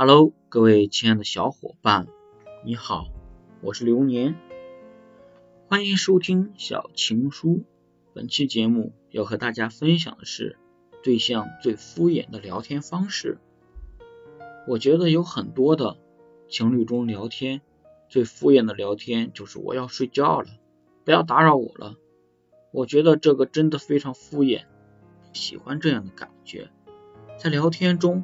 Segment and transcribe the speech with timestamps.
[0.00, 2.06] Hello，各位亲爱的小伙伴，
[2.64, 3.08] 你好，
[3.60, 4.36] 我是流年，
[5.66, 7.64] 欢迎收听小情书。
[8.14, 10.56] 本期节目要和大家分享的是
[11.02, 13.38] 对象最敷衍的聊天方式。
[14.68, 15.96] 我觉得有很多的
[16.48, 17.60] 情侣中聊天
[18.08, 20.48] 最敷衍的聊天就是我要睡觉了，
[21.04, 21.96] 不要打扰我了。
[22.70, 24.62] 我觉得这个真的非常敷衍，
[25.32, 26.70] 喜欢这样的感觉。
[27.36, 28.22] 在聊天中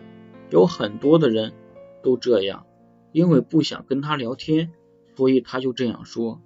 [0.50, 1.52] 有很多的人。
[2.04, 2.66] 都这样，
[3.10, 4.70] 因为不想跟他聊天，
[5.16, 6.40] 所以他就这样说。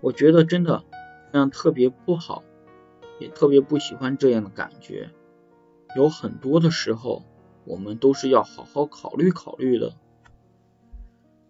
[0.00, 0.84] 我觉得真的
[1.32, 2.42] 这样特别不好，
[3.20, 5.10] 也特别不喜欢这样的感觉。
[5.96, 7.22] 有很多的时候，
[7.64, 9.94] 我们都是要好好考虑考虑的，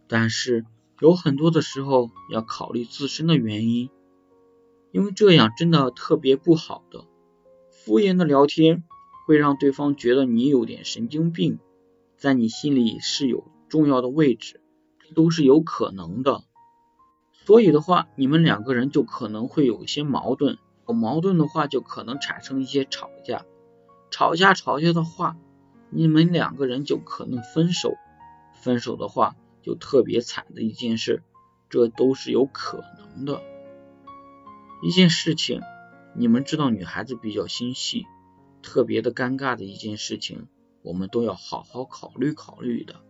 [0.06, 0.66] 但是
[1.00, 3.88] 有很多的时候要考虑自身的原因，
[4.92, 7.06] 因为这样真的特别不好的。
[7.70, 8.84] 敷衍的聊天
[9.26, 11.58] 会让对方觉得你有点神经病，
[12.16, 13.53] 在你心里是有。
[13.74, 14.60] 重要的位置，
[15.00, 16.44] 这都是有可能的。
[17.32, 23.44] 所以的话，你们两个人就可能会有一些矛盾，有矛盾的话就可能产生一些吵架，
[24.12, 25.36] 吵架吵架的话，
[25.90, 27.94] 你们两个人就可能分手，
[28.62, 31.24] 分手的话就特别惨的一件事，
[31.68, 33.42] 这都是有可能的。
[34.84, 35.62] 一件事情，
[36.14, 38.06] 你们知道女孩子比较心细，
[38.62, 40.46] 特别的尴尬的一件事情，
[40.82, 43.00] 我们都要好好考虑考虑的。